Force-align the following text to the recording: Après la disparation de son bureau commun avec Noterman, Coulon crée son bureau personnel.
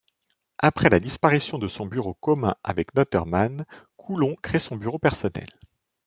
Après 0.57 0.89
la 0.89 0.99
disparation 0.99 1.59
de 1.59 1.67
son 1.67 1.85
bureau 1.85 2.15
commun 2.15 2.55
avec 2.63 2.95
Noterman, 2.95 3.67
Coulon 3.97 4.35
crée 4.41 4.57
son 4.57 4.75
bureau 4.75 4.97
personnel. 4.97 5.47